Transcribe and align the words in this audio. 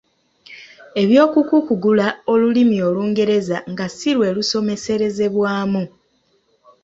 Eby’okukukugula 1.01 2.07
olulimi 2.31 2.77
olungereza 2.89 3.57
nga 3.71 3.85
si 3.95 4.11
lwe 4.15 4.27
lusomeserezebwamu 4.35 5.83